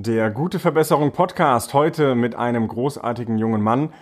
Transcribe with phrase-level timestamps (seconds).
[0.00, 3.92] Der Gute Verbesserung Podcast heute mit einem großartigen jungen Mann,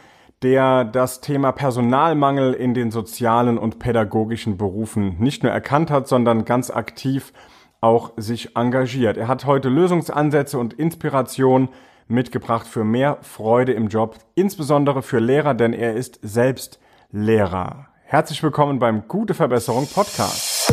[0.43, 6.45] der das Thema Personalmangel in den sozialen und pädagogischen Berufen nicht nur erkannt hat, sondern
[6.45, 7.33] ganz aktiv
[7.81, 9.17] auch sich engagiert.
[9.17, 11.71] Er hat heute Lösungsansätze und Inspiration
[12.09, 16.79] mitgebracht für mehr Freude im Job, insbesondere für Lehrer, denn er ist selbst
[17.11, 17.87] Lehrer.
[18.05, 20.71] Herzlich willkommen beim Gute Verbesserung Podcast.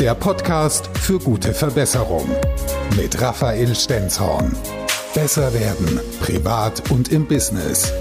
[0.00, 2.28] Der Podcast für gute Verbesserung
[2.96, 4.54] mit Raphael Stenzhorn.
[5.14, 7.92] Besser werden, privat und im Business.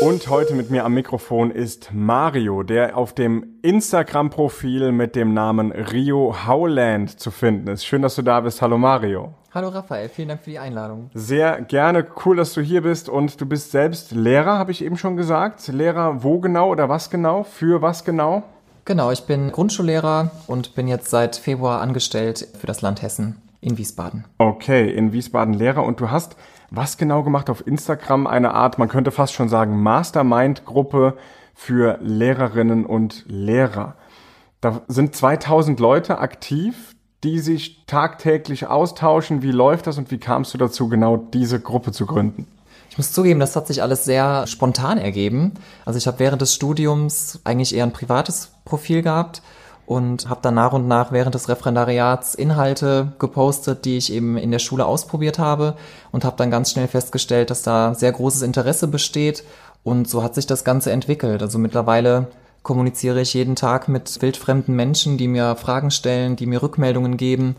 [0.00, 5.70] Und heute mit mir am Mikrofon ist Mario, der auf dem Instagram-Profil mit dem Namen
[5.70, 7.84] Rio Howland zu finden ist.
[7.84, 8.62] Schön, dass du da bist.
[8.62, 9.34] Hallo Mario.
[9.54, 11.10] Hallo Raphael, vielen Dank für die Einladung.
[11.14, 14.96] Sehr gerne, cool, dass du hier bist und du bist selbst Lehrer, habe ich eben
[14.96, 15.68] schon gesagt.
[15.68, 17.44] Lehrer wo genau oder was genau?
[17.44, 18.44] Für was genau?
[18.84, 23.78] Genau, ich bin Grundschullehrer und bin jetzt seit Februar angestellt für das Land Hessen in
[23.78, 24.24] Wiesbaden.
[24.38, 26.36] Okay, in Wiesbaden Lehrer und du hast
[26.74, 28.26] was genau gemacht auf Instagram?
[28.26, 31.16] Eine Art, man könnte fast schon sagen, Mastermind-Gruppe
[31.54, 33.94] für Lehrerinnen und Lehrer.
[34.62, 39.42] Da sind 2000 Leute aktiv, die sich tagtäglich austauschen.
[39.42, 42.48] Wie läuft das und wie kamst du dazu, genau diese Gruppe zu gründen?
[42.92, 45.54] Ich muss zugeben, das hat sich alles sehr spontan ergeben.
[45.86, 49.40] Also ich habe während des Studiums eigentlich eher ein privates Profil gehabt
[49.86, 54.50] und habe dann nach und nach während des Referendariats Inhalte gepostet, die ich eben in
[54.50, 55.74] der Schule ausprobiert habe
[56.10, 59.42] und habe dann ganz schnell festgestellt, dass da sehr großes Interesse besteht
[59.84, 61.40] und so hat sich das Ganze entwickelt.
[61.40, 62.26] Also mittlerweile
[62.62, 67.56] kommuniziere ich jeden Tag mit wildfremden Menschen, die mir Fragen stellen, die mir Rückmeldungen geben,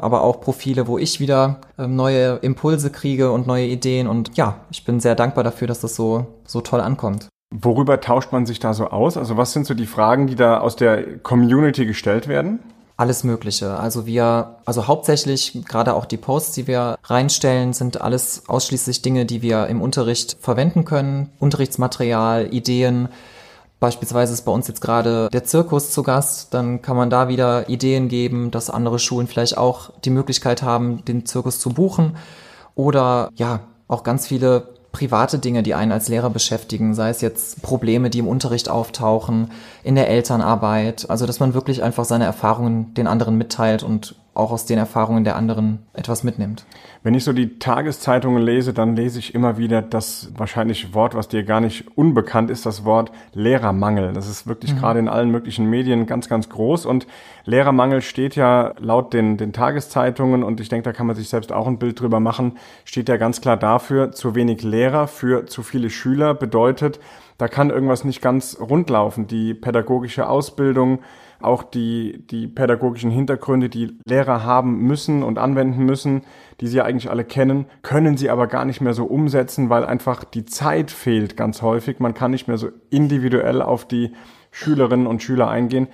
[0.00, 4.06] aber auch Profile, wo ich wieder ähm, neue Impulse kriege und neue Ideen.
[4.06, 7.28] Und ja, ich bin sehr dankbar dafür, dass das so, so toll ankommt.
[7.52, 9.16] Worüber tauscht man sich da so aus?
[9.16, 12.60] Also was sind so die Fragen, die da aus der Community gestellt werden?
[12.96, 13.78] Alles Mögliche.
[13.78, 19.24] Also wir, also hauptsächlich gerade auch die Posts, die wir reinstellen, sind alles ausschließlich Dinge,
[19.24, 21.30] die wir im Unterricht verwenden können.
[21.38, 23.08] Unterrichtsmaterial, Ideen,
[23.80, 27.68] Beispielsweise ist bei uns jetzt gerade der Zirkus zu Gast, dann kann man da wieder
[27.70, 32.16] Ideen geben, dass andere Schulen vielleicht auch die Möglichkeit haben, den Zirkus zu buchen.
[32.74, 37.62] Oder ja, auch ganz viele private Dinge, die einen als Lehrer beschäftigen, sei es jetzt
[37.62, 39.50] Probleme, die im Unterricht auftauchen,
[39.82, 41.08] in der Elternarbeit.
[41.08, 45.24] Also, dass man wirklich einfach seine Erfahrungen den anderen mitteilt und auch aus den Erfahrungen
[45.24, 46.64] der anderen etwas mitnimmt.
[47.02, 51.28] Wenn ich so die Tageszeitungen lese, dann lese ich immer wieder das wahrscheinlich Wort, was
[51.28, 54.12] dir gar nicht unbekannt ist, das Wort Lehrermangel.
[54.12, 54.78] Das ist wirklich mhm.
[54.78, 56.86] gerade in allen möglichen Medien ganz, ganz groß.
[56.86, 57.06] Und
[57.44, 61.52] Lehrermangel steht ja laut den, den Tageszeitungen, und ich denke, da kann man sich selbst
[61.52, 65.62] auch ein Bild drüber machen, steht ja ganz klar dafür, zu wenig Lehrer für zu
[65.62, 67.00] viele Schüler bedeutet,
[67.38, 69.26] da kann irgendwas nicht ganz rund laufen.
[69.26, 70.98] Die pädagogische Ausbildung,
[71.40, 76.22] auch die, die pädagogischen Hintergründe, die Lehrer haben müssen und anwenden müssen,
[76.60, 79.84] die sie ja eigentlich alle kennen, können sie aber gar nicht mehr so umsetzen, weil
[79.84, 81.98] einfach die Zeit fehlt ganz häufig.
[81.98, 84.12] Man kann nicht mehr so individuell auf die
[84.50, 85.88] Schülerinnen und Schüler eingehen.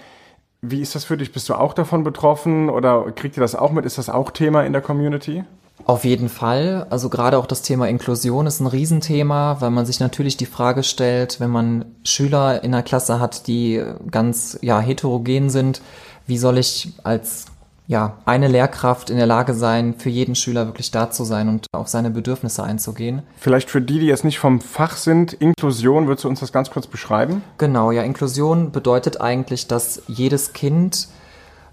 [0.62, 1.32] Wie ist das für dich?
[1.32, 3.84] Bist du auch davon betroffen oder kriegt ihr das auch mit?
[3.84, 5.44] Ist das auch Thema in der Community?
[5.84, 6.87] Auf jeden Fall.
[6.91, 10.82] Also gerade auch das Thema Inklusion ist ein Riesenthema, weil man sich natürlich die Frage
[10.82, 15.81] stellt, wenn man Schüler in der Klasse hat, die ganz ja heterogen sind,
[16.26, 17.47] wie soll ich als
[17.88, 21.66] ja, eine Lehrkraft in der Lage sein, für jeden Schüler wirklich da zu sein und
[21.72, 23.22] auf seine Bedürfnisse einzugehen.
[23.38, 26.70] Vielleicht für die, die jetzt nicht vom Fach sind, Inklusion, würdest du uns das ganz
[26.70, 27.42] kurz beschreiben?
[27.59, 31.09] Genau, ja, Inklusion bedeutet eigentlich, dass jedes Kind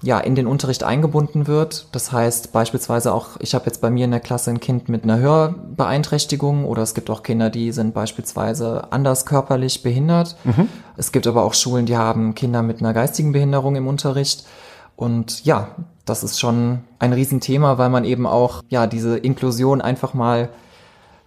[0.04, 1.88] ja, in den Unterricht eingebunden wird.
[1.94, 5.04] Das heißt beispielsweise auch, ich habe jetzt bei mir in der Klasse ein Kind mit
[5.04, 10.36] einer Hörbeeinträchtigung oder es gibt auch Kinder, die sind beispielsweise anders körperlich behindert.
[10.44, 10.68] Mhm.
[10.98, 14.46] Es gibt aber auch Schulen, die haben Kinder mit einer geistigen Behinderung im Unterricht.
[14.98, 15.70] Und ja,
[16.06, 20.50] das ist schon ein Riesenthema, weil man eben auch ja diese Inklusion einfach mal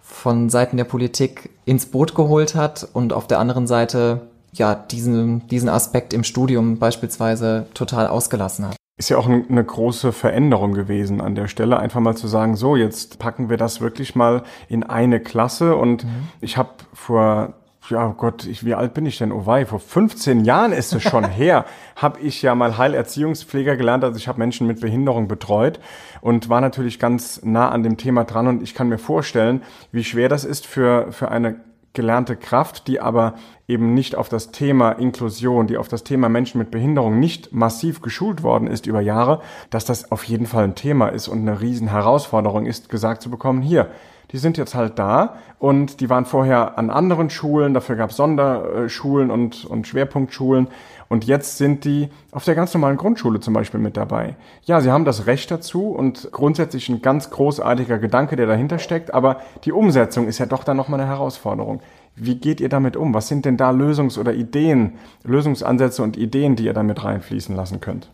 [0.01, 4.21] von Seiten der Politik ins Boot geholt hat und auf der anderen Seite
[4.53, 8.76] ja, diesen, diesen Aspekt im Studium beispielsweise total ausgelassen hat.
[8.97, 12.75] Ist ja auch eine große Veränderung gewesen an der Stelle, einfach mal zu sagen, so,
[12.75, 15.75] jetzt packen wir das wirklich mal in eine Klasse.
[15.75, 16.29] Und mhm.
[16.41, 17.53] ich habe vor
[17.89, 19.31] ja oh Gott, ich, wie alt bin ich denn?
[19.31, 21.65] Oh wei, vor 15 Jahren ist es schon her,
[21.95, 24.03] habe ich ja mal Heilerziehungspfleger gelernt.
[24.03, 25.79] Also ich habe Menschen mit Behinderung betreut
[26.21, 28.47] und war natürlich ganz nah an dem Thema dran.
[28.47, 29.61] Und ich kann mir vorstellen,
[29.91, 31.59] wie schwer das ist für, für eine
[31.97, 33.33] gelernte Kraft, die aber
[33.67, 38.01] eben nicht auf das Thema Inklusion, die auf das Thema Menschen mit Behinderung nicht massiv
[38.01, 39.41] geschult worden ist über Jahre,
[39.71, 43.29] dass das auf jeden Fall ein Thema ist und eine riesen Herausforderung ist, gesagt zu
[43.29, 43.89] bekommen, hier,
[44.31, 48.17] die sind jetzt halt da und die waren vorher an anderen Schulen, dafür gab es
[48.17, 50.67] Sonderschulen und, und Schwerpunktschulen
[51.09, 54.35] Und jetzt sind die auf der ganz normalen Grundschule zum Beispiel mit dabei.
[54.65, 59.13] Ja, sie haben das Recht dazu und grundsätzlich ein ganz großartiger Gedanke, der dahinter steckt,
[59.13, 61.81] aber die Umsetzung ist ja doch dann nochmal eine Herausforderung.
[62.15, 63.13] Wie geht ihr damit um?
[63.13, 64.93] Was sind denn da Lösungs- oder Ideen,
[65.23, 68.09] Lösungsansätze und Ideen, die ihr damit reinfließen lassen könnt?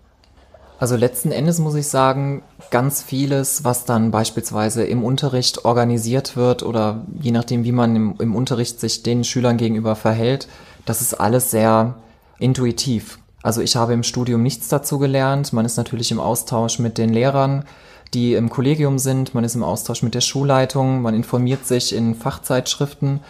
[0.84, 6.62] Also letzten Endes muss ich sagen, ganz vieles, was dann beispielsweise im Unterricht organisiert wird
[6.62, 10.50] oder je nachdem, wie man im, im Unterricht sich den Schülern gegenüber verhält,
[10.86, 11.96] das ist alles sehr
[12.38, 13.20] intuitiv.
[13.44, 15.54] Also ich habe im Studium nichts dazu gelernt.
[15.54, 17.64] Man ist natürlich im Austausch mit den Lehrern,
[18.14, 19.34] die im Kollegium sind.
[19.34, 21.02] Man ist im Austausch mit der Schulleitung.
[21.02, 23.22] Man informiert sich in Fachzeitschriften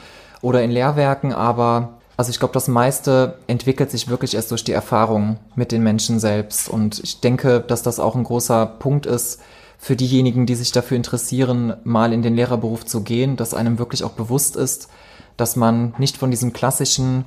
[0.42, 4.72] oder in Lehrwerken, aber also ich glaube, das meiste entwickelt sich wirklich erst durch die
[4.72, 6.70] Erfahrung mit den Menschen selbst.
[6.70, 9.42] Und ich denke, dass das auch ein großer Punkt ist
[9.80, 14.04] für diejenigen, die sich dafür interessieren, mal in den Lehrerberuf zu gehen, dass einem wirklich
[14.04, 14.90] auch bewusst ist,
[15.38, 17.26] dass man nicht von diesem klassischen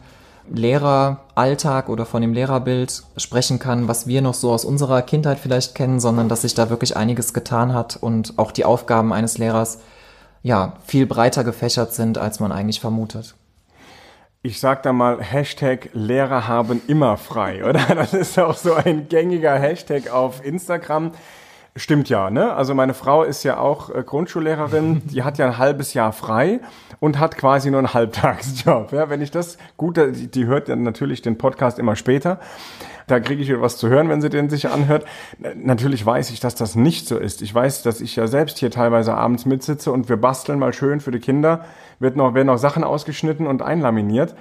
[0.49, 5.75] Lehreralltag oder von dem Lehrerbild sprechen kann, was wir noch so aus unserer Kindheit vielleicht
[5.75, 9.79] kennen, sondern dass sich da wirklich einiges getan hat und auch die Aufgaben eines Lehrers
[10.45, 13.35] ja, viel breiter gefächert sind, als man eigentlich vermutet.
[14.47, 17.81] Ich sag da mal Hashtag Lehrer haben immer frei, oder?
[17.97, 21.11] Das ist auch so ein gängiger Hashtag auf Instagram.
[21.77, 22.55] Stimmt ja, ne?
[22.55, 26.61] Also meine Frau ist ja auch äh, Grundschullehrerin, die hat ja ein halbes Jahr frei
[27.01, 28.93] und hat quasi nur einen Halbtagsjob.
[28.93, 32.41] Ja, wenn ich das gut, die, die hört ja natürlich den Podcast immer später.
[33.07, 35.05] Da kriege ich was zu hören, wenn sie den sich anhört.
[35.55, 37.41] Natürlich weiß ich, dass das nicht so ist.
[37.41, 41.01] Ich weiß, dass ich ja selbst hier teilweise abends mitsitze und wir basteln mal schön
[41.01, 41.67] für die Kinder.
[42.01, 44.35] Wird noch, werden noch Sachen ausgeschnitten und einlaminiert.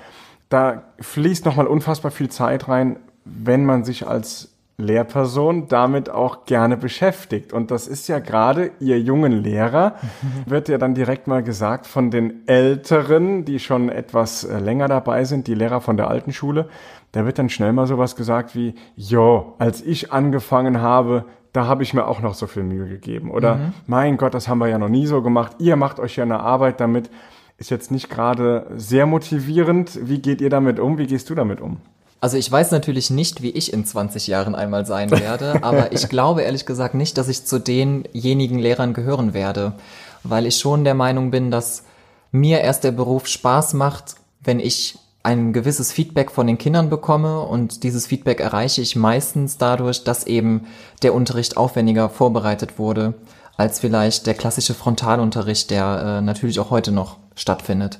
[0.49, 6.75] Da fließt nochmal unfassbar viel Zeit rein, wenn man sich als Lehrperson damit auch gerne
[6.75, 7.53] beschäftigt.
[7.53, 9.95] Und das ist ja gerade, ihr jungen Lehrer,
[10.45, 15.23] wird ja dann direkt mal gesagt von den Älteren, die schon etwas äh, länger dabei
[15.23, 16.67] sind, die Lehrer von der alten Schule,
[17.13, 21.23] da wird dann schnell mal sowas gesagt wie, jo, als ich angefangen habe,
[21.53, 23.31] da habe ich mir auch noch so viel Mühe gegeben.
[23.31, 23.73] Oder mhm.
[23.87, 25.55] mein Gott, das haben wir ja noch nie so gemacht.
[25.59, 27.09] Ihr macht euch ja eine Arbeit damit.
[27.57, 29.97] Ist jetzt nicht gerade sehr motivierend.
[30.01, 30.97] Wie geht ihr damit um?
[30.97, 31.77] Wie gehst du damit um?
[32.25, 36.09] Also ich weiß natürlich nicht, wie ich in 20 Jahren einmal sein werde, aber ich
[36.09, 39.73] glaube ehrlich gesagt nicht, dass ich zu denjenigen Lehrern gehören werde,
[40.23, 41.83] weil ich schon der Meinung bin, dass
[42.31, 47.41] mir erst der Beruf Spaß macht, wenn ich ein gewisses Feedback von den Kindern bekomme
[47.41, 50.65] und dieses Feedback erreiche ich meistens dadurch, dass eben
[51.03, 53.13] der Unterricht aufwendiger vorbereitet wurde
[53.55, 57.99] als vielleicht der klassische Frontalunterricht, der äh, natürlich auch heute noch stattfindet.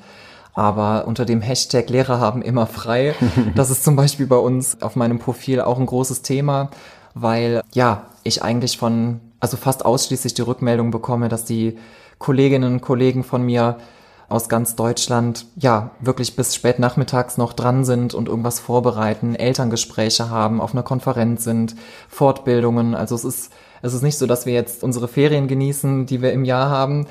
[0.56, 3.13] Aber unter dem Hashtag Lehrer haben immer frei,
[3.56, 6.69] das ist zum Beispiel bei uns auf meinem Profil auch ein großes Thema,
[7.13, 11.78] weil ja, ich eigentlich von, also fast ausschließlich die Rückmeldung bekomme, dass die
[12.18, 13.78] Kolleginnen und Kollegen von mir
[14.28, 20.30] aus ganz Deutschland ja wirklich bis spät nachmittags noch dran sind und irgendwas vorbereiten, Elterngespräche
[20.30, 21.75] haben, auf einer Konferenz sind,
[22.10, 22.96] Fortbildungen.
[22.96, 23.51] Also es ist,
[23.81, 27.06] es ist nicht so, dass wir jetzt unsere Ferien genießen, die wir im Jahr haben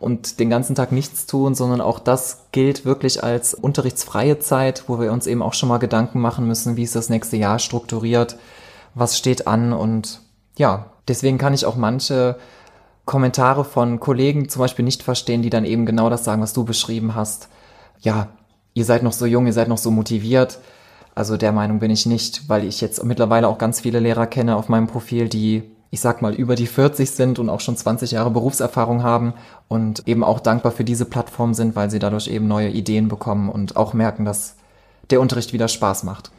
[0.00, 4.98] und den ganzen Tag nichts tun, sondern auch das gilt wirklich als unterrichtsfreie Zeit, wo
[4.98, 8.36] wir uns eben auch schon mal Gedanken machen müssen, wie ist das nächste Jahr strukturiert,
[8.94, 10.22] was steht an und
[10.56, 12.36] ja, deswegen kann ich auch manche
[13.04, 16.64] Kommentare von Kollegen zum Beispiel nicht verstehen, die dann eben genau das sagen, was du
[16.64, 17.48] beschrieben hast.
[18.00, 18.28] Ja,
[18.72, 20.58] ihr seid noch so jung, ihr seid noch so motiviert.
[21.14, 24.56] Also der Meinung bin ich nicht, weil ich jetzt mittlerweile auch ganz viele Lehrer kenne
[24.56, 28.12] auf meinem Profil, die, ich sag mal, über die 40 sind und auch schon 20
[28.12, 29.34] Jahre Berufserfahrung haben
[29.68, 33.48] und eben auch dankbar für diese Plattform sind, weil sie dadurch eben neue Ideen bekommen
[33.48, 34.54] und auch merken, dass
[35.10, 36.30] der Unterricht wieder Spaß macht.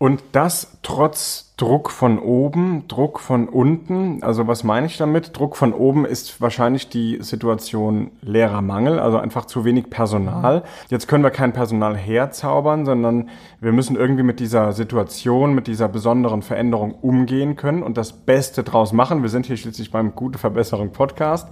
[0.00, 4.22] Und das trotz Druck von oben, Druck von unten.
[4.22, 5.36] Also was meine ich damit?
[5.36, 10.62] Druck von oben ist wahrscheinlich die Situation Lehrermangel, also einfach zu wenig Personal.
[10.88, 13.28] Jetzt können wir kein Personal herzaubern, sondern
[13.60, 18.62] wir müssen irgendwie mit dieser Situation, mit dieser besonderen Veränderung umgehen können und das Beste
[18.62, 19.22] draus machen.
[19.22, 21.48] Wir sind hier schließlich beim Gute Verbesserung Podcast.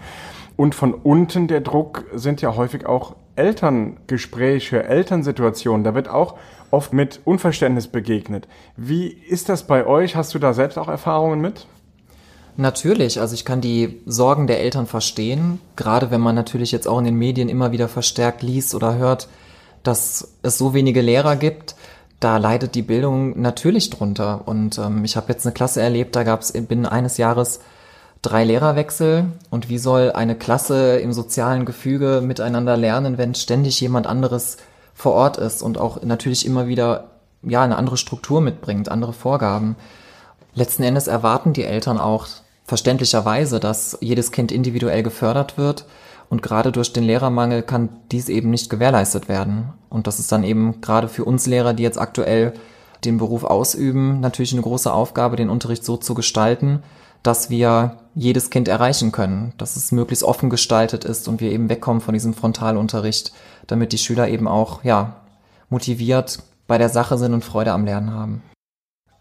[0.55, 5.85] Und von unten der Druck sind ja häufig auch Elterngespräche, Elternsituationen.
[5.85, 6.37] Da wird auch
[6.71, 8.49] oft mit Unverständnis begegnet.
[8.77, 10.17] Wie ist das bei euch?
[10.17, 11.67] Hast du da selbst auch Erfahrungen mit?
[12.57, 16.99] Natürlich, also ich kann die Sorgen der Eltern verstehen, gerade wenn man natürlich jetzt auch
[16.99, 19.29] in den Medien immer wieder verstärkt liest oder hört,
[19.83, 21.77] dass es so wenige Lehrer gibt,
[22.19, 24.43] da leidet die Bildung natürlich drunter.
[24.47, 27.61] Und ähm, ich habe jetzt eine Klasse erlebt, da gab es binnen eines Jahres
[28.23, 29.27] drei Lehrerwechsel.
[29.51, 34.57] Und wie soll eine Klasse im sozialen Gefüge miteinander lernen, wenn ständig jemand anderes
[34.97, 37.11] vor Ort ist und auch natürlich immer wieder
[37.43, 39.77] ja eine andere Struktur mitbringt, andere Vorgaben.
[40.55, 42.27] Letzten Endes erwarten die Eltern auch
[42.65, 45.85] verständlicherweise, dass jedes Kind individuell gefördert wird
[46.31, 49.75] und gerade durch den Lehrermangel kann dies eben nicht gewährleistet werden.
[49.91, 52.55] Und das ist dann eben gerade für uns Lehrer, die jetzt aktuell
[53.05, 56.83] den Beruf ausüben, natürlich eine große Aufgabe, den Unterricht so zu gestalten,
[57.23, 61.69] dass wir jedes Kind erreichen können, dass es möglichst offen gestaltet ist und wir eben
[61.69, 63.33] wegkommen von diesem Frontalunterricht,
[63.67, 65.17] damit die Schüler eben auch, ja,
[65.69, 68.43] motiviert bei der Sache sind und Freude am Lernen haben.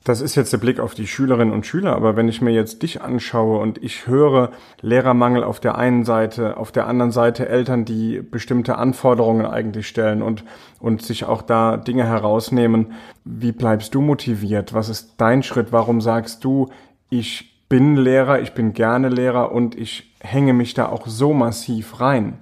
[0.05, 2.83] Das ist jetzt der Blick auf die Schülerinnen und Schüler, aber wenn ich mir jetzt
[2.83, 7.85] dich anschaue und ich höre Lehrermangel auf der einen Seite, auf der anderen Seite Eltern,
[7.85, 10.43] die bestimmte Anforderungen eigentlich stellen und,
[10.79, 14.75] und sich auch da Dinge herausnehmen, wie bleibst du motiviert?
[14.75, 15.71] Was ist dein Schritt?
[15.71, 16.69] Warum sagst du,
[17.09, 21.99] ich bin Lehrer, ich bin gerne Lehrer und ich hänge mich da auch so massiv
[21.99, 22.37] rein?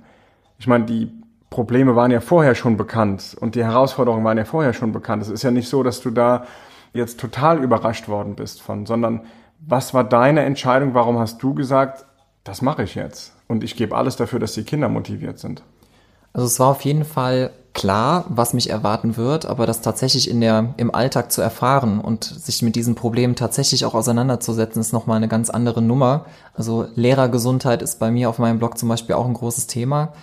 [0.59, 1.22] Ich meine, die
[1.53, 5.21] Probleme waren ja vorher schon bekannt und die Herausforderungen waren ja vorher schon bekannt.
[5.21, 6.45] Es ist ja nicht so, dass du da
[6.93, 9.21] jetzt total überrascht worden bist von, sondern
[9.59, 10.95] was war deine Entscheidung?
[10.95, 12.05] Warum hast du gesagt,
[12.43, 13.33] das mache ich jetzt?
[13.47, 15.61] Und ich gebe alles dafür, dass die Kinder motiviert sind.
[16.33, 20.41] Also es war auf jeden Fall klar, was mich erwarten wird, aber das tatsächlich in
[20.41, 25.17] der, im Alltag zu erfahren und sich mit diesen Problemen tatsächlich auch auseinanderzusetzen, ist nochmal
[25.17, 26.25] eine ganz andere Nummer.
[26.55, 30.13] Also Lehrergesundheit ist bei mir auf meinem Blog zum Beispiel auch ein großes Thema.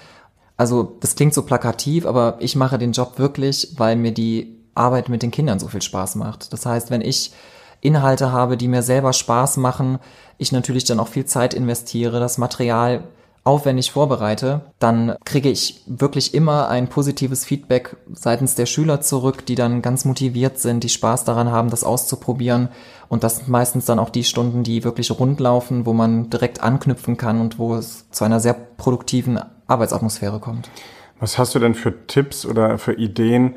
[0.60, 5.08] Also das klingt so plakativ, aber ich mache den Job wirklich, weil mir die Arbeit
[5.08, 6.52] mit den Kindern so viel Spaß macht.
[6.52, 7.32] Das heißt, wenn ich
[7.80, 10.00] Inhalte habe, die mir selber Spaß machen,
[10.36, 13.04] ich natürlich dann auch viel Zeit investiere, das Material
[13.42, 19.54] aufwendig vorbereite, dann kriege ich wirklich immer ein positives Feedback seitens der Schüler zurück, die
[19.54, 22.68] dann ganz motiviert sind, die Spaß daran haben, das auszuprobieren.
[23.08, 26.62] Und das sind meistens dann auch die Stunden, die wirklich rund laufen, wo man direkt
[26.62, 29.40] anknüpfen kann und wo es zu einer sehr produktiven
[29.70, 30.70] Arbeitsatmosphäre kommt.
[31.18, 33.56] Was hast du denn für Tipps oder für Ideen,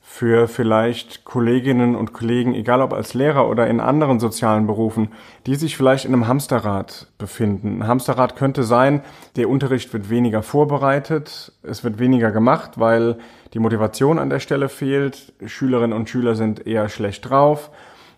[0.00, 5.08] für vielleicht Kolleginnen und Kollegen, egal ob als Lehrer oder in anderen sozialen Berufen,
[5.46, 7.80] die sich vielleicht in einem Hamsterrad befinden.
[7.80, 9.02] Ein Hamsterrad könnte sein,
[9.36, 13.16] der Unterricht wird weniger vorbereitet, es wird weniger gemacht, weil
[13.54, 17.70] die Motivation an der Stelle fehlt, Schülerinnen und Schüler sind eher schlecht drauf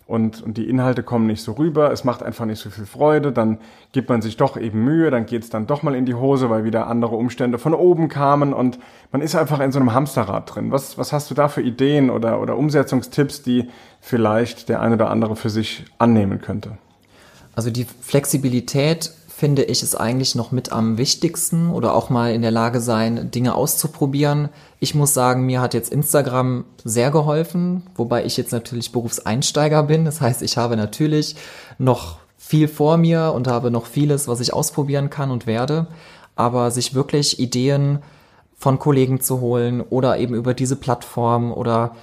[0.07, 3.31] und, und die Inhalte kommen nicht so rüber, es macht einfach nicht so viel Freude,
[3.31, 3.57] dann
[3.91, 6.63] gibt man sich doch eben Mühe, dann geht's dann doch mal in die Hose, weil
[6.63, 8.77] wieder andere Umstände von oben kamen und
[9.11, 10.71] man ist einfach in so einem Hamsterrad drin.
[10.71, 13.69] Was, was hast du da für Ideen oder, oder Umsetzungstipps, die
[13.99, 16.77] vielleicht der eine oder andere für sich annehmen könnte?
[17.55, 22.41] Also die Flexibilität finde ich, ist eigentlich noch mit am wichtigsten oder auch mal in
[22.41, 24.47] der Lage sein, Dinge auszuprobieren.
[24.79, 30.05] Ich muss sagen, mir hat jetzt Instagram sehr geholfen, wobei ich jetzt natürlich Berufseinsteiger bin.
[30.05, 31.35] Das heißt, ich habe natürlich
[31.77, 35.87] noch viel vor mir und habe noch vieles, was ich ausprobieren kann und werde.
[36.37, 37.99] Aber sich wirklich Ideen
[38.57, 41.93] von Kollegen zu holen oder eben über diese Plattform oder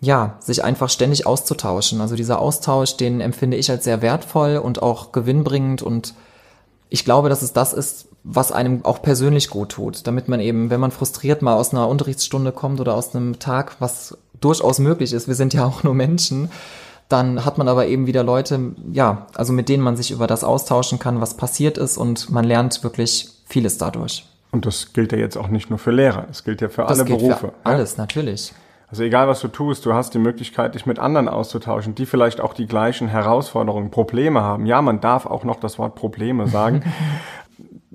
[0.00, 2.00] ja, sich einfach ständig auszutauschen.
[2.00, 6.14] Also dieser Austausch, den empfinde ich als sehr wertvoll und auch gewinnbringend und
[6.90, 10.68] ich glaube, dass es das ist, was einem auch persönlich gut tut, damit man eben,
[10.68, 15.12] wenn man frustriert mal aus einer Unterrichtsstunde kommt oder aus einem Tag, was durchaus möglich
[15.12, 16.50] ist, wir sind ja auch nur Menschen,
[17.08, 20.44] dann hat man aber eben wieder Leute, ja, also mit denen man sich über das
[20.44, 24.26] austauschen kann, was passiert ist und man lernt wirklich vieles dadurch.
[24.52, 26.98] Und das gilt ja jetzt auch nicht nur für Lehrer, es gilt ja für das
[26.98, 27.36] alle Berufe.
[27.48, 28.02] Für alles, ja?
[28.02, 28.52] natürlich.
[28.90, 32.40] Also egal was du tust, du hast die Möglichkeit, dich mit anderen auszutauschen, die vielleicht
[32.40, 34.66] auch die gleichen Herausforderungen, Probleme haben.
[34.66, 36.82] Ja, man darf auch noch das Wort Probleme sagen.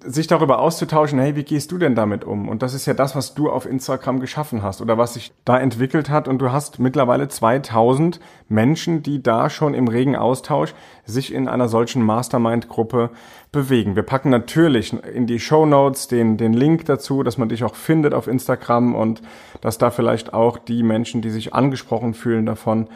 [0.08, 2.48] sich darüber auszutauschen, hey, wie gehst du denn damit um?
[2.48, 5.58] Und das ist ja das, was du auf Instagram geschaffen hast oder was sich da
[5.58, 6.28] entwickelt hat.
[6.28, 10.74] Und du hast mittlerweile 2000 Menschen, die da schon im regen Austausch
[11.06, 13.10] sich in einer solchen Mastermind-Gruppe
[13.52, 13.96] bewegen.
[13.96, 17.76] Wir packen natürlich in die Show Notes den, den Link dazu, dass man dich auch
[17.76, 19.22] findet auf Instagram und
[19.62, 22.88] dass da vielleicht auch die Menschen, die sich angesprochen fühlen davon,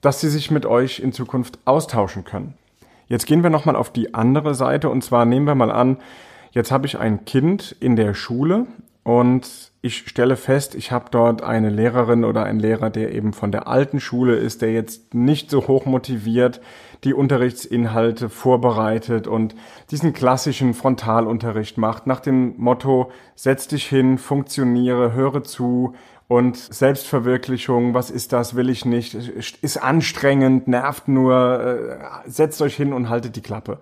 [0.00, 2.54] dass sie sich mit euch in Zukunft austauschen können.
[3.08, 5.96] Jetzt gehen wir nochmal auf die andere Seite und zwar nehmen wir mal an,
[6.58, 8.66] Jetzt habe ich ein Kind in der Schule
[9.04, 13.52] und ich stelle fest, ich habe dort eine Lehrerin oder einen Lehrer, der eben von
[13.52, 16.60] der alten Schule ist, der jetzt nicht so hoch motiviert
[17.04, 19.54] die Unterrichtsinhalte vorbereitet und
[19.92, 25.94] diesen klassischen Frontalunterricht macht nach dem Motto, setz dich hin, funktioniere, höre zu
[26.26, 32.74] und Selbstverwirklichung, was ist das, will ich nicht, ist anstrengend, nervt nur, äh, setzt euch
[32.74, 33.78] hin und haltet die Klappe.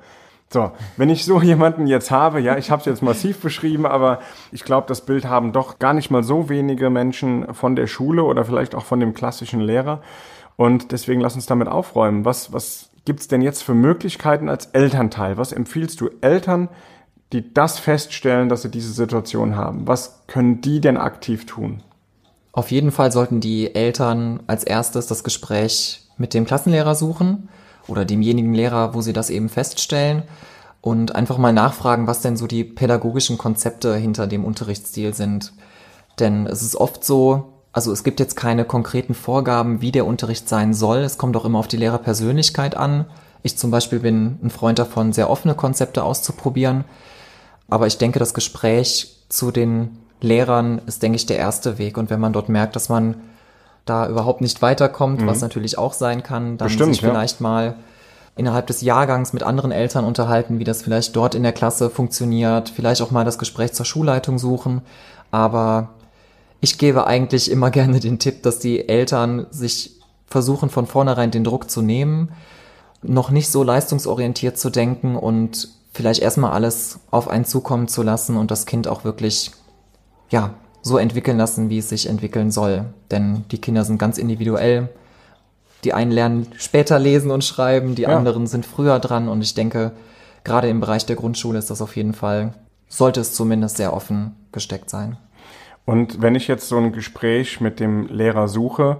[0.48, 4.20] So, wenn ich so jemanden jetzt habe, ja, ich habe es jetzt massiv beschrieben, aber
[4.52, 8.22] ich glaube, das Bild haben doch gar nicht mal so wenige Menschen von der Schule
[8.22, 10.02] oder vielleicht auch von dem klassischen Lehrer.
[10.56, 12.24] Und deswegen lass uns damit aufräumen.
[12.24, 15.36] Was, was gibt's denn jetzt für Möglichkeiten als Elternteil?
[15.36, 16.68] Was empfiehlst du Eltern,
[17.32, 19.86] die das feststellen, dass sie diese Situation haben?
[19.86, 21.82] Was können die denn aktiv tun?
[22.52, 27.50] Auf jeden Fall sollten die Eltern als erstes das Gespräch mit dem Klassenlehrer suchen
[27.88, 30.22] oder demjenigen Lehrer, wo sie das eben feststellen
[30.80, 35.52] und einfach mal nachfragen, was denn so die pädagogischen Konzepte hinter dem Unterrichtsstil sind.
[36.18, 40.48] Denn es ist oft so, Also es gibt jetzt keine konkreten Vorgaben, wie der Unterricht
[40.48, 41.00] sein soll.
[41.00, 43.04] Es kommt auch immer auf die Lehrerpersönlichkeit an.
[43.42, 46.86] Ich zum Beispiel bin ein Freund davon, sehr offene Konzepte auszuprobieren.
[47.68, 51.98] Aber ich denke, das Gespräch zu den Lehrern ist, denke ich, der erste Weg.
[51.98, 53.16] Und wenn man dort merkt, dass man
[53.86, 55.26] da überhaupt nicht weiterkommt, mhm.
[55.26, 57.42] was natürlich auch sein kann, dann Bestimmt, sich vielleicht ja.
[57.42, 57.74] mal
[58.36, 62.68] innerhalb des Jahrgangs mit anderen Eltern unterhalten, wie das vielleicht dort in der Klasse funktioniert,
[62.68, 64.82] vielleicht auch mal das Gespräch zur Schulleitung suchen.
[65.30, 65.88] Aber
[66.60, 69.92] ich gebe eigentlich immer gerne den Tipp, dass die Eltern sich
[70.26, 72.32] versuchen, von vornherein den Druck zu nehmen,
[73.02, 78.36] noch nicht so leistungsorientiert zu denken und vielleicht erstmal alles auf einen zukommen zu lassen
[78.36, 79.52] und das Kind auch wirklich,
[80.28, 80.54] ja,
[80.86, 82.84] so entwickeln lassen, wie es sich entwickeln soll.
[83.10, 84.88] Denn die Kinder sind ganz individuell.
[85.82, 88.16] Die einen lernen später lesen und schreiben, die ja.
[88.16, 89.90] anderen sind früher dran und ich denke,
[90.44, 92.54] gerade im Bereich der Grundschule ist das auf jeden Fall,
[92.88, 95.16] sollte es zumindest sehr offen gesteckt sein.
[95.86, 98.98] Und wenn ich jetzt so ein Gespräch mit dem Lehrer suche,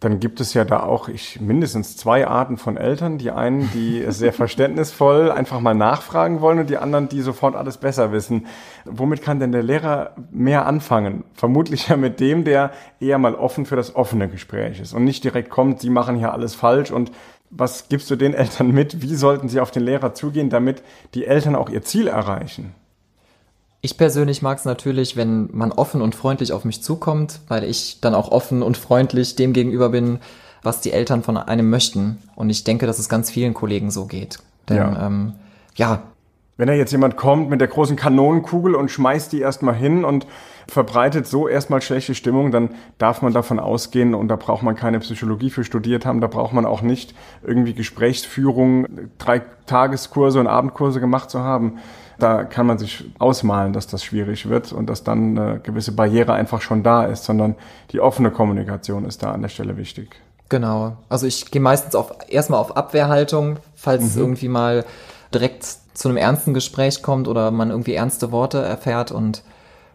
[0.00, 3.18] dann gibt es ja da auch ich, mindestens zwei Arten von Eltern.
[3.18, 7.78] Die einen, die sehr verständnisvoll einfach mal nachfragen wollen und die anderen, die sofort alles
[7.78, 8.46] besser wissen.
[8.84, 11.24] Womit kann denn der Lehrer mehr anfangen?
[11.34, 15.24] Vermutlich ja mit dem, der eher mal offen für das offene Gespräch ist und nicht
[15.24, 17.10] direkt kommt, sie machen hier alles falsch und
[17.50, 19.02] was gibst du den Eltern mit?
[19.02, 20.82] Wie sollten sie auf den Lehrer zugehen, damit
[21.14, 22.74] die Eltern auch ihr Ziel erreichen?
[23.80, 28.00] Ich persönlich mag es natürlich, wenn man offen und freundlich auf mich zukommt, weil ich
[28.00, 30.18] dann auch offen und freundlich dem gegenüber bin,
[30.62, 32.18] was die Eltern von einem möchten.
[32.34, 34.38] Und ich denke, dass es ganz vielen Kollegen so geht.
[34.68, 35.32] Denn ja, ähm,
[35.76, 36.02] ja
[36.58, 40.26] wenn da jetzt jemand kommt mit der großen Kanonenkugel und schmeißt die erstmal hin und
[40.66, 44.98] verbreitet so erstmal schlechte Stimmung, dann darf man davon ausgehen und da braucht man keine
[44.98, 48.86] Psychologie für studiert haben, da braucht man auch nicht irgendwie Gesprächsführung,
[49.18, 51.78] drei Tageskurse und Abendkurse gemacht zu haben.
[52.18, 56.32] Da kann man sich ausmalen, dass das schwierig wird und dass dann eine gewisse Barriere
[56.32, 57.54] einfach schon da ist, sondern
[57.92, 60.16] die offene Kommunikation ist da an der Stelle wichtig.
[60.48, 60.96] Genau.
[61.08, 64.08] Also ich gehe meistens auf erstmal auf Abwehrhaltung, falls mhm.
[64.08, 64.84] es irgendwie mal
[65.32, 69.42] direkt zu einem ernsten Gespräch kommt oder man irgendwie ernste Worte erfährt und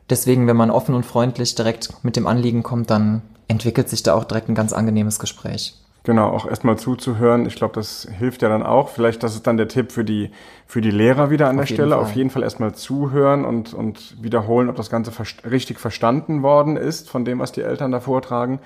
[0.09, 4.13] deswegen, wenn man offen und freundlich direkt mit dem Anliegen kommt, dann entwickelt sich da
[4.13, 5.75] auch direkt ein ganz angenehmes Gespräch.
[6.05, 7.45] Genau, auch erstmal zuzuhören.
[7.45, 8.89] Ich glaube, das hilft ja dann auch.
[8.89, 10.31] Vielleicht, das ist dann der Tipp für die,
[10.67, 11.91] für die Lehrer wieder an Auf der Stelle.
[11.91, 11.99] Fall.
[11.99, 16.75] Auf jeden Fall erstmal zuhören und, und wiederholen, ob das Ganze ver richtig verstanden worden
[16.75, 18.59] ist von dem, was die Eltern da vortragen.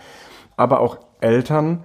[0.56, 1.84] Aber auch Eltern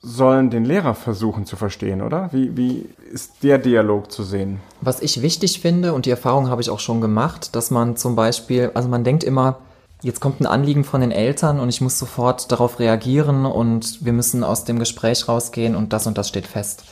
[0.00, 2.30] sollen den Lehrer versuchen zu verstehen, oder?
[2.32, 4.60] Wie, wie ist der Dialog zu sehen?
[4.80, 8.16] Was ich wichtig finde, und die Erfahrung habe ich auch schon gemacht, dass man zum
[8.16, 9.58] Beispiel, also man denkt immer,
[10.02, 14.12] jetzt kommt ein Anliegen von den Eltern und ich muss sofort darauf reagieren und wir
[14.12, 16.84] müssen aus dem Gespräch rausgehen und das und das steht fest.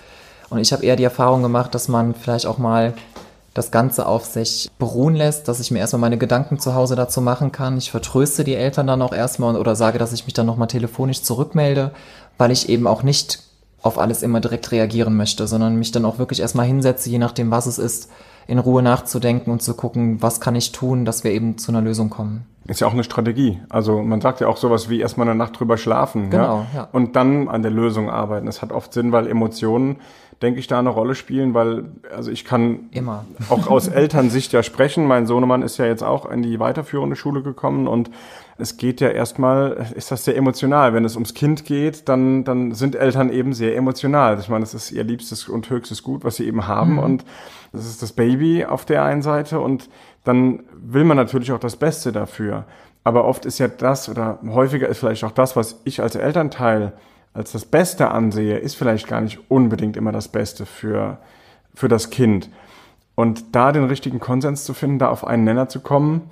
[0.51, 2.95] Und ich habe eher die Erfahrung gemacht, dass man vielleicht auch mal
[3.55, 7.23] das Ganze auf sich beruhen lässt, dass ich mir erstmal meine Gedanken zu Hause dazu
[7.23, 7.79] machen kann.
[7.79, 11.23] Ich vertröste die Eltern dann auch erstmal oder sage, dass ich mich dann nochmal telefonisch
[11.23, 11.92] zurückmelde,
[12.37, 13.40] weil ich eben auch nicht
[13.81, 17.51] auf alles immer direkt reagieren möchte, sondern mich dann auch wirklich erstmal hinsetze, je nachdem,
[17.51, 18.11] was es ist,
[18.46, 21.82] in Ruhe nachzudenken und zu gucken, was kann ich tun, dass wir eben zu einer
[21.82, 22.46] Lösung kommen.
[22.68, 23.61] Ist ja auch eine Strategie.
[23.68, 26.80] Also man sagt ja auch sowas wie erstmal eine Nacht drüber schlafen genau, ja?
[26.80, 26.88] ja.
[26.90, 28.46] und dann an der Lösung arbeiten.
[28.46, 29.96] Das hat oft Sinn, weil Emotionen,
[30.42, 33.24] denke ich, da eine Rolle spielen, weil also ich kann Immer.
[33.50, 35.06] auch aus Elternsicht ja sprechen.
[35.06, 38.11] Mein Sohnemann ist ja jetzt auch in die weiterführende Schule gekommen und
[38.59, 40.94] es geht ja erstmal, ist das sehr emotional.
[40.94, 44.38] Wenn es ums Kind geht, dann, dann sind Eltern eben sehr emotional.
[44.40, 46.98] Ich meine, das ist ihr liebstes und höchstes Gut, was sie eben haben mhm.
[46.98, 47.24] und
[47.76, 49.88] das ist das Baby auf der einen Seite und
[50.24, 52.64] dann will man natürlich auch das Beste dafür.
[53.04, 56.92] Aber oft ist ja das oder häufiger ist vielleicht auch das, was ich als Elternteil
[57.36, 61.18] als das Beste ansehe, ist vielleicht gar nicht unbedingt immer das Beste für,
[61.74, 62.48] für das Kind.
[63.14, 66.30] Und da den richtigen Konsens zu finden, da auf einen Nenner zu kommen,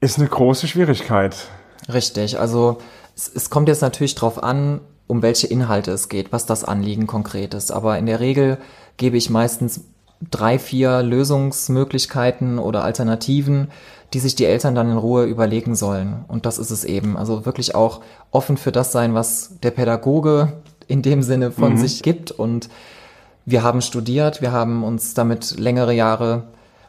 [0.00, 1.48] ist eine große Schwierigkeit.
[1.92, 2.38] Richtig.
[2.40, 2.78] Also
[3.14, 7.06] es, es kommt jetzt natürlich darauf an, um welche Inhalte es geht, was das Anliegen
[7.06, 7.70] konkret ist.
[7.70, 8.58] Aber in der Regel
[8.96, 9.84] gebe ich meistens
[10.30, 13.68] drei, vier Lösungsmöglichkeiten oder Alternativen,
[14.12, 16.24] die sich die Eltern dann in Ruhe überlegen sollen.
[16.28, 17.16] Und das ist es eben.
[17.16, 18.00] Also wirklich auch
[18.30, 20.52] offen für das sein, was der Pädagoge
[20.88, 21.78] in dem Sinne von mhm.
[21.78, 22.30] sich gibt.
[22.30, 22.68] Und
[23.44, 26.44] wir haben studiert, wir haben uns damit längere Jahre,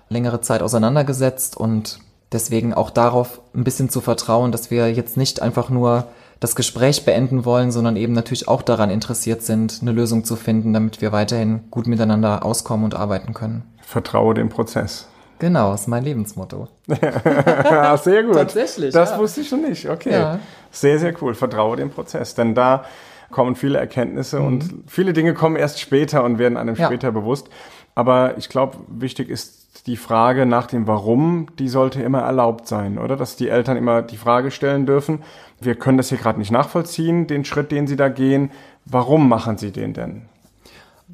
[0.09, 1.99] längere Zeit auseinandergesetzt und
[2.31, 6.07] deswegen auch darauf ein bisschen zu vertrauen, dass wir jetzt nicht einfach nur
[6.39, 10.73] das Gespräch beenden wollen, sondern eben natürlich auch daran interessiert sind, eine Lösung zu finden,
[10.73, 13.63] damit wir weiterhin gut miteinander auskommen und arbeiten können.
[13.81, 15.07] Vertraue dem Prozess.
[15.39, 16.67] Genau, ist mein Lebensmotto.
[16.87, 18.33] sehr gut.
[18.33, 18.93] Tatsächlich.
[18.93, 19.19] Das ja.
[19.19, 19.87] wusste ich schon nicht.
[19.87, 20.11] Okay.
[20.11, 20.39] Ja.
[20.71, 21.35] Sehr, sehr cool.
[21.35, 22.33] Vertraue dem Prozess.
[22.33, 22.85] Denn da
[23.29, 24.45] kommen viele Erkenntnisse mhm.
[24.47, 26.87] und viele Dinge kommen erst später und werden einem ja.
[26.87, 27.49] später bewusst.
[27.93, 32.97] Aber ich glaube, wichtig ist die Frage nach dem Warum, die sollte immer erlaubt sein,
[32.97, 33.15] oder?
[33.15, 35.23] Dass die Eltern immer die Frage stellen dürfen,
[35.59, 38.51] wir können das hier gerade nicht nachvollziehen, den Schritt, den sie da gehen.
[38.85, 40.23] Warum machen sie den denn?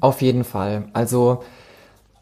[0.00, 0.84] Auf jeden Fall.
[0.92, 1.42] Also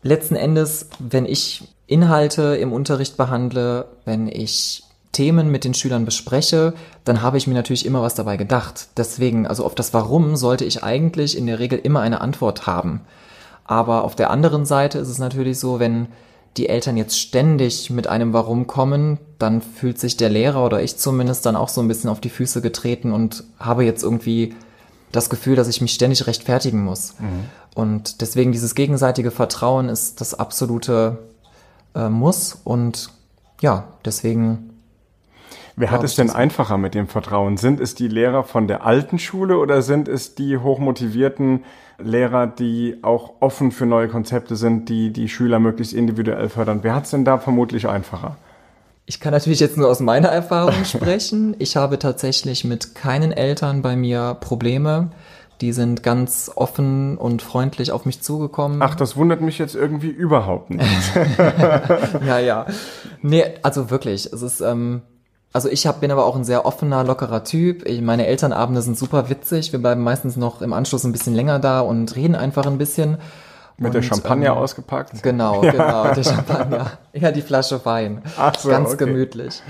[0.02, 6.72] letzten Endes, wenn ich Inhalte im Unterricht behandle, wenn ich Themen mit den Schülern bespreche,
[7.05, 8.88] dann habe ich mir natürlich immer was dabei gedacht.
[8.96, 13.02] Deswegen, also auf das Warum sollte ich eigentlich in der Regel immer eine Antwort haben.
[13.64, 16.09] Aber auf der anderen Seite ist es natürlich so, wenn
[16.57, 20.97] die Eltern jetzt ständig mit einem Warum kommen, dann fühlt sich der Lehrer oder ich
[20.97, 24.55] zumindest dann auch so ein bisschen auf die Füße getreten und habe jetzt irgendwie
[25.12, 27.15] das Gefühl, dass ich mich ständig rechtfertigen muss.
[27.19, 27.45] Mhm.
[27.75, 31.19] Und deswegen dieses gegenseitige Vertrauen ist das absolute
[31.95, 33.11] äh, Muss und
[33.61, 34.72] ja, deswegen.
[35.77, 37.57] Wer hat es denn einfacher mit dem Vertrauen?
[37.57, 41.65] Sind es die Lehrer von der alten Schule oder sind es die hochmotivierten
[41.99, 46.81] Lehrer, die auch offen für neue Konzepte sind, die die Schüler möglichst individuell fördern.
[46.83, 48.37] Wer hat es denn da vermutlich einfacher?
[49.07, 51.57] Ich kann natürlich jetzt nur aus meiner Erfahrung sprechen.
[51.59, 55.11] Ich habe tatsächlich mit keinen Eltern bei mir Probleme.
[55.61, 58.83] Die sind ganz offen und freundlich auf mich zugekommen.
[58.83, 60.85] Ach, das wundert mich jetzt irgendwie überhaupt nicht.
[62.27, 62.67] ja, ja.
[63.21, 64.33] Nee, also wirklich.
[64.33, 65.03] Es ist, ähm,
[65.53, 67.87] also ich hab, bin aber auch ein sehr offener, lockerer Typ.
[67.87, 69.73] Ich, meine Elternabende sind super witzig.
[69.73, 73.19] Wir bleiben meistens noch im Anschluss ein bisschen länger da und reden einfach ein bisschen.
[73.77, 75.23] Mit und, der Champagner ähm, ausgepackt?
[75.23, 75.71] Genau, ja.
[75.73, 76.91] genau, der Champagner.
[77.12, 78.23] Ja, die Flasche Wein.
[78.38, 79.05] Ach so, Ganz okay.
[79.05, 79.62] gemütlich.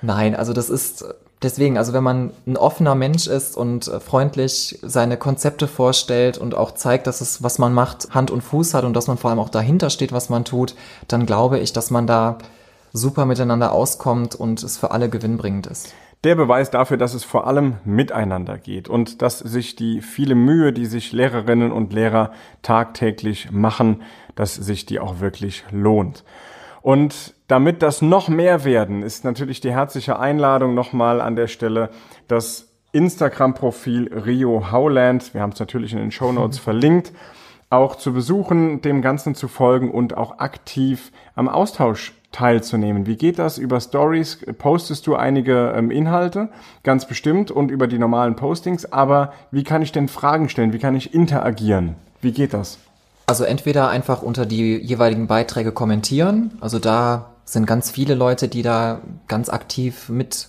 [0.00, 1.04] Nein, also das ist
[1.42, 6.72] deswegen, also wenn man ein offener Mensch ist und freundlich seine Konzepte vorstellt und auch
[6.72, 9.38] zeigt, dass es, was man macht, Hand und Fuß hat und dass man vor allem
[9.38, 10.74] auch dahinter steht, was man tut,
[11.08, 12.38] dann glaube ich, dass man da
[12.92, 15.94] super miteinander auskommt und es für alle gewinnbringend ist.
[16.24, 20.72] Der Beweis dafür, dass es vor allem miteinander geht und dass sich die viele Mühe,
[20.72, 24.02] die sich Lehrerinnen und Lehrer tagtäglich machen,
[24.34, 26.24] dass sich die auch wirklich lohnt.
[26.82, 31.90] Und damit das noch mehr werden, ist natürlich die herzliche Einladung nochmal an der Stelle,
[32.26, 37.12] das Instagram-Profil Rio Howland, wir haben es natürlich in den Show Notes verlinkt,
[37.70, 43.06] auch zu besuchen, dem Ganzen zu folgen und auch aktiv am Austausch teilzunehmen.
[43.06, 43.58] Wie geht das?
[43.58, 46.50] Über Stories postest du einige ähm, Inhalte,
[46.82, 48.90] ganz bestimmt, und über die normalen Postings.
[48.92, 50.72] Aber wie kann ich denn Fragen stellen?
[50.72, 51.94] Wie kann ich interagieren?
[52.20, 52.78] Wie geht das?
[53.26, 56.52] Also entweder einfach unter die jeweiligen Beiträge kommentieren.
[56.60, 60.48] Also da sind ganz viele Leute, die da ganz aktiv mit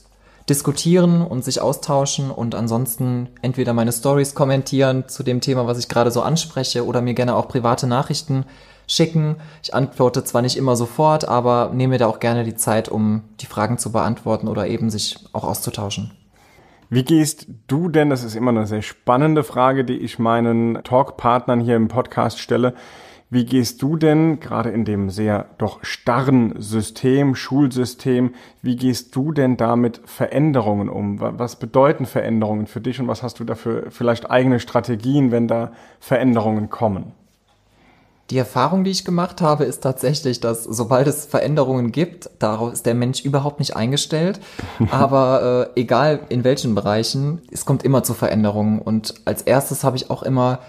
[0.49, 5.87] diskutieren und sich austauschen und ansonsten entweder meine Stories kommentieren zu dem Thema, was ich
[5.87, 8.45] gerade so anspreche oder mir gerne auch private Nachrichten
[8.87, 9.35] schicken.
[9.63, 13.21] Ich antworte zwar nicht immer sofort, aber nehme mir da auch gerne die Zeit, um
[13.39, 16.11] die Fragen zu beantworten oder eben sich auch auszutauschen.
[16.89, 21.59] Wie gehst du denn, das ist immer eine sehr spannende Frage, die ich meinen Talkpartnern
[21.59, 22.73] hier im Podcast stelle,
[23.31, 29.31] wie gehst du denn, gerade in dem sehr doch starren System, Schulsystem, wie gehst du
[29.31, 31.19] denn damit Veränderungen um?
[31.19, 35.71] Was bedeuten Veränderungen für dich und was hast du dafür vielleicht eigene Strategien, wenn da
[35.99, 37.13] Veränderungen kommen?
[38.31, 42.85] Die Erfahrung, die ich gemacht habe, ist tatsächlich, dass sobald es Veränderungen gibt, darauf ist
[42.85, 44.39] der Mensch überhaupt nicht eingestellt.
[44.91, 48.79] Aber äh, egal in welchen Bereichen, es kommt immer zu Veränderungen.
[48.79, 50.59] Und als erstes habe ich auch immer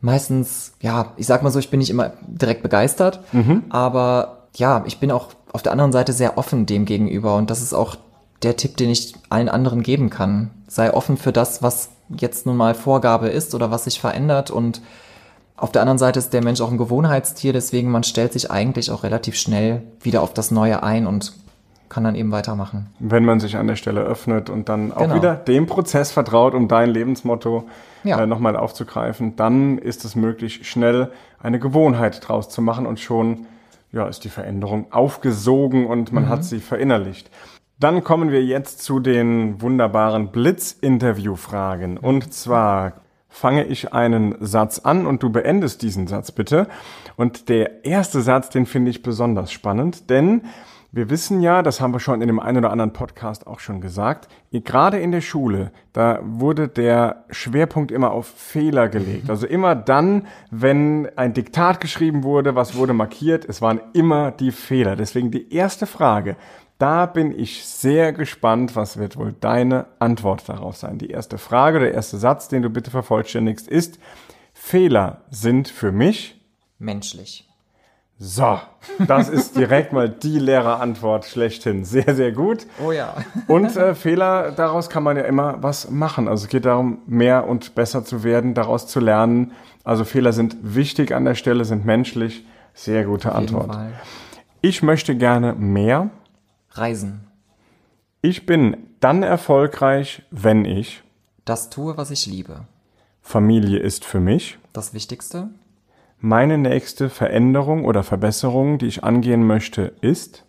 [0.00, 3.64] meistens, ja, ich sag mal so, ich bin nicht immer direkt begeistert, mhm.
[3.68, 7.36] aber ja, ich bin auch auf der anderen Seite sehr offen dem gegenüber.
[7.36, 7.96] Und das ist auch
[8.42, 10.50] der Tipp, den ich allen anderen geben kann.
[10.68, 14.80] Sei offen für das, was jetzt nun mal Vorgabe ist oder was sich verändert und
[15.60, 18.90] auf der anderen Seite ist der Mensch auch ein Gewohnheitstier, deswegen man stellt sich eigentlich
[18.90, 21.34] auch relativ schnell wieder auf das Neue ein und
[21.90, 22.86] kann dann eben weitermachen.
[23.00, 25.16] Wenn man sich an der Stelle öffnet und dann auch genau.
[25.16, 27.68] wieder dem Prozess vertraut, um dein Lebensmotto
[28.04, 28.22] ja.
[28.22, 33.46] äh, nochmal aufzugreifen, dann ist es möglich, schnell eine Gewohnheit draus zu machen und schon
[33.92, 36.28] ja, ist die Veränderung aufgesogen und man mhm.
[36.28, 37.28] hat sie verinnerlicht.
[37.80, 41.96] Dann kommen wir jetzt zu den wunderbaren Blitz-Interview-Fragen.
[41.96, 46.68] Und zwar fange ich einen Satz an und du beendest diesen Satz bitte.
[47.16, 50.42] Und der erste Satz, den finde ich besonders spannend, denn
[50.92, 53.80] wir wissen ja, das haben wir schon in dem einen oder anderen Podcast auch schon
[53.80, 59.30] gesagt, gerade in der Schule, da wurde der Schwerpunkt immer auf Fehler gelegt.
[59.30, 64.50] Also immer dann, wenn ein Diktat geschrieben wurde, was wurde markiert, es waren immer die
[64.50, 64.96] Fehler.
[64.96, 66.36] Deswegen die erste Frage,
[66.78, 70.98] da bin ich sehr gespannt, was wird wohl deine Antwort darauf sein.
[70.98, 73.98] Die erste Frage, der erste Satz, den du bitte vervollständigst, ist,
[74.54, 76.40] Fehler sind für mich
[76.78, 77.49] menschlich.
[78.22, 78.60] So,
[79.08, 81.86] das ist direkt mal die Lehrerantwort schlechthin.
[81.86, 82.66] Sehr, sehr gut.
[82.84, 83.14] Oh ja.
[83.46, 86.28] Und äh, Fehler, daraus kann man ja immer was machen.
[86.28, 89.52] Also es geht darum, mehr und besser zu werden, daraus zu lernen.
[89.84, 92.44] Also Fehler sind wichtig an der Stelle, sind menschlich.
[92.74, 93.74] Sehr gute Auf Antwort.
[94.60, 96.10] Ich möchte gerne mehr.
[96.72, 97.26] Reisen.
[98.20, 101.02] Ich bin dann erfolgreich, wenn ich.
[101.46, 102.66] Das tue, was ich liebe.
[103.22, 104.58] Familie ist für mich.
[104.74, 105.48] Das Wichtigste.
[106.20, 110.44] Meine nächste Veränderung oder Verbesserung, die ich angehen möchte, ist.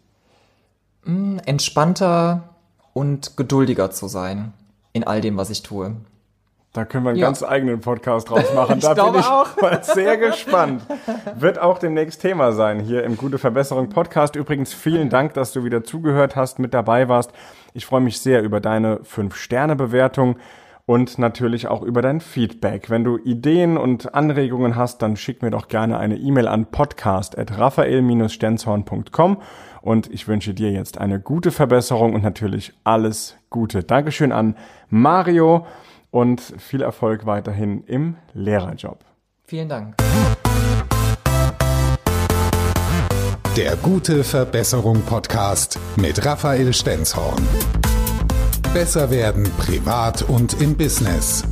[1.45, 2.49] Entspannter
[2.93, 4.53] und geduldiger zu sein
[4.93, 5.95] in all dem, was ich tue.
[6.73, 7.25] Da können wir einen Ja.
[7.27, 8.77] ganz eigenen Podcast draus machen.
[8.77, 9.57] Ich da glaube bin ich auch.
[9.61, 10.83] mal sehr gespannt.
[11.37, 14.35] Wird auch demnächst Thema sein hier im Gute Verbesserung Podcast.
[14.35, 17.31] Übrigens vielen Dank, dass du wieder zugehört hast, mit dabei warst.
[17.73, 20.35] Ich freue mich sehr über deine 5-Sterne-Bewertung
[20.85, 22.89] und natürlich auch über dein Feedback.
[22.89, 29.41] Wenn du Ideen und Anregungen hast, dann schick mir doch gerne eine E-Mail an podcast.raphael-stenzhorn.com
[29.81, 33.83] und ich wünsche dir jetzt eine gute Verbesserung und natürlich alles Gute.
[33.83, 34.55] Dankeschön an
[34.89, 35.65] Mario
[36.11, 39.03] und viel Erfolg weiterhin im Lehrerjob.
[39.45, 39.95] Vielen Dank.
[43.57, 47.80] Der Gute Verbesserung Podcast mit Raphael Stenzhorn.
[48.73, 51.43] Besser werden privat und im Business.